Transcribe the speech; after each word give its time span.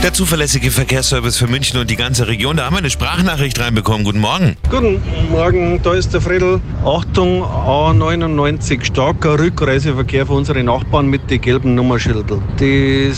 Der 0.00 0.12
zuverlässige 0.12 0.70
Verkehrsservice 0.70 1.36
für 1.36 1.48
München 1.48 1.80
und 1.80 1.90
die 1.90 1.96
ganze 1.96 2.28
Region. 2.28 2.56
Da 2.56 2.66
haben 2.66 2.74
wir 2.74 2.78
eine 2.78 2.88
Sprachnachricht 2.88 3.58
reinbekommen. 3.58 4.04
Guten 4.04 4.20
Morgen. 4.20 4.56
Guten 4.70 5.02
Morgen, 5.32 5.82
da 5.82 5.92
ist 5.94 6.14
der 6.14 6.20
Friedel. 6.20 6.60
Achtung, 6.84 7.42
A99, 7.42 8.84
starker 8.84 9.40
Rückreiseverkehr 9.40 10.24
für 10.26 10.34
unsere 10.34 10.62
Nachbarn 10.62 11.08
mit 11.08 11.28
den 11.28 11.40
gelben 11.40 11.74
Nummerschilder. 11.74 12.40
Die 12.60 13.10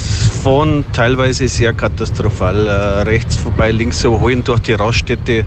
fahren 0.43 0.87
teilweise 0.95 1.49
sehr 1.49 1.75
katastrophal. 1.75 2.67
Äh, 2.67 2.71
rechts 3.03 3.37
vorbei, 3.37 3.73
links 3.73 4.03
überholen 4.03 4.43
durch 4.43 4.61
die 4.61 4.73
Raststätte. 4.73 5.45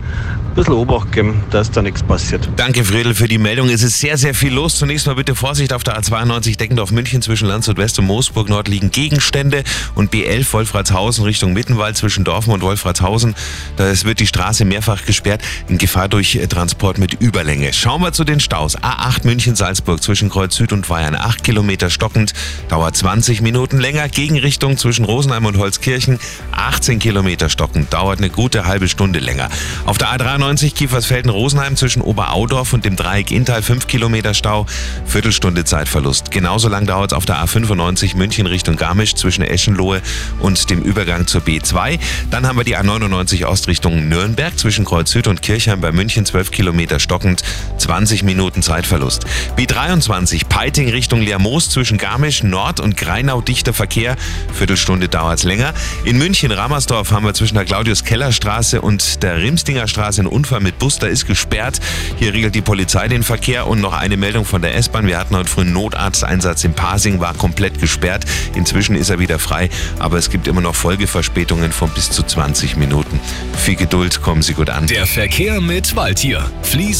Ein 0.53 0.55
bisschen 0.55 0.75
Obacht 0.75 1.11
geben, 1.11 1.43
dass 1.49 1.71
da 1.71 1.81
nichts 1.81 2.03
passiert. 2.03 2.47
Danke, 2.57 2.83
Friedel, 2.83 3.15
für 3.15 3.27
die 3.27 3.39
Meldung. 3.39 3.69
Es 3.69 3.81
ist 3.81 3.99
sehr, 3.99 4.19
sehr 4.19 4.35
viel 4.35 4.53
los. 4.53 4.77
Zunächst 4.77 5.07
mal 5.07 5.15
bitte 5.15 5.33
Vorsicht 5.33 5.73
auf 5.73 5.83
der 5.83 5.99
A92 5.99 6.57
Deckendorf 6.57 6.91
München 6.91 7.23
zwischen 7.23 7.47
Landshut 7.47 7.77
West 7.77 7.97
und 7.97 8.05
Moosburg 8.05 8.49
Nord 8.49 8.67
liegen 8.67 8.91
Gegenstände 8.91 9.63
und 9.95 10.13
B11 10.13 10.53
Wolfratshausen 10.53 11.22
Richtung 11.23 11.53
Mittenwald 11.53 11.97
zwischen 11.97 12.23
Dorfen 12.23 12.53
und 12.53 12.61
Wolfratshausen. 12.61 13.35
Da 13.77 13.85
wird 14.03 14.19
die 14.19 14.27
Straße 14.27 14.65
mehrfach 14.65 15.05
gesperrt 15.05 15.41
in 15.67 15.77
Gefahr 15.77 16.07
durch 16.07 16.35
äh, 16.35 16.47
Transport 16.47 16.97
mit 16.97 17.13
Überlänge. 17.15 17.73
Schauen 17.73 18.01
wir 18.01 18.13
zu 18.13 18.23
den 18.23 18.39
Staus. 18.39 18.77
A8 18.77 19.25
München-Salzburg 19.25 20.01
zwischen 20.01 20.29
Kreuz 20.29 20.55
Süd 20.55 20.73
und 20.73 20.87
Bayern. 20.87 21.15
8 21.15 21.43
Kilometer 21.43 21.89
stockend, 21.89 22.33
dauert 22.69 22.95
20 22.95 23.41
Minuten 23.41 23.79
länger. 23.79 24.07
Gegenrichtung 24.09 24.77
zwischen 24.77 25.05
Rosenheim 25.05 25.45
und 25.45 25.57
Holzkirchen. 25.57 26.19
18 26.51 26.99
Kilometer 26.99 27.49
stockend, 27.49 27.93
dauert 27.93 28.19
eine 28.19 28.29
gute 28.29 28.65
halbe 28.65 28.87
Stunde 28.87 29.19
länger. 29.19 29.49
Auf 29.85 29.97
der 29.97 30.09
A93 30.09 30.73
Kiefersfelden-Rosenheim 30.73 31.75
zwischen 31.75 32.01
Oberaudorf 32.01 32.73
und 32.73 32.85
dem 32.85 32.95
Dreieck 32.95 33.31
Inntal 33.31 33.61
5 33.61 33.87
Kilometer 33.87 34.33
Stau. 34.33 34.65
Viertelstunde 35.05 35.65
Zeitverlust. 35.65 36.31
Genauso 36.31 36.69
lang 36.69 36.85
dauert 36.85 37.11
es 37.11 37.17
auf 37.17 37.25
der 37.25 37.43
A95 37.43 38.17
München 38.17 38.47
Richtung 38.47 38.75
Garmisch 38.75 39.15
zwischen 39.15 39.43
Eschenlohe 39.43 40.01
und 40.39 40.69
dem 40.69 40.81
Übergang 40.81 41.12
zur 41.27 41.41
B2. 41.41 41.99
Dann 42.31 42.47
haben 42.47 42.57
wir 42.57 42.63
die 42.63 42.75
A99 42.75 43.45
Ost 43.45 43.67
Richtung 43.67 44.09
Nürnberg 44.09 44.57
zwischen 44.57 44.85
Kreuz 44.85 45.13
und 45.15 45.41
Kirchheim 45.43 45.79
bei 45.79 45.91
München 45.91 46.25
12 46.25 46.49
Kilometer 46.49 46.99
stockend, 46.99 47.43
20 47.77 48.23
Minuten 48.23 48.63
Zeitverlust. 48.63 49.25
B23 49.55 50.47
Peiting 50.49 50.89
Richtung 50.89 51.21
Lermoos 51.21 51.69
zwischen 51.69 51.99
Garmisch 51.99 52.41
Nord 52.43 52.79
und 52.79 52.97
Greinau 52.97 53.41
dichter 53.41 53.73
Verkehr, 53.73 54.15
Viertelstunde 54.53 55.07
dauert 55.07 55.39
es 55.39 55.43
länger. 55.43 55.73
In 56.03 56.17
München 56.17 56.51
Ramersdorf 56.51 57.11
haben 57.11 57.25
wir 57.25 57.35
zwischen 57.35 57.55
der 57.55 57.65
Claudius-Keller-Straße 57.65 58.81
und 58.81 59.21
der 59.21 59.37
Rimstinger 59.37 59.87
Straße 59.87 60.21
einen 60.21 60.29
Unfall 60.29 60.61
mit 60.61 60.79
Bus, 60.79 60.97
da 60.97 61.07
ist 61.07 61.27
gesperrt. 61.27 61.79
Hier 62.17 62.33
regelt 62.33 62.55
die 62.55 62.61
Polizei 62.61 63.07
den 63.07 63.21
Verkehr 63.21 63.67
und 63.67 63.79
noch 63.79 63.93
eine 63.93 64.17
Meldung 64.17 64.45
von 64.45 64.63
der 64.63 64.75
S-Bahn. 64.75 65.05
Wir 65.05 65.19
hatten 65.19 65.35
heute 65.35 65.49
früh 65.49 65.61
einen 65.61 65.73
Notarzteinsatz 65.73 66.63
in 66.63 66.73
Pasing, 66.73 67.19
war 67.19 67.35
komplett 67.35 67.79
gesperrt. 67.79 68.25
Inzwischen 68.55 68.95
ist 68.95 69.11
er 69.11 69.19
wieder 69.19 69.37
frei, 69.37 69.69
aber 69.99 70.17
es 70.17 70.31
gibt 70.31 70.47
immer 70.47 70.61
noch 70.61 70.75
Folgeverspätungen 71.07 71.71
von 71.73 71.89
bis 71.89 72.11
zu 72.11 72.23
20 72.23 72.77
Minuten. 72.77 73.19
Viel 73.57 73.75
Geduld, 73.75 74.21
kommen 74.21 74.41
Sie 74.41 74.53
gut 74.53 74.69
an. 74.69 74.87
Der 74.87 75.05
Verkehr 75.05 75.59
mit 75.59 75.95
Waldtier. 75.95 76.49
Fliesen 76.61 76.93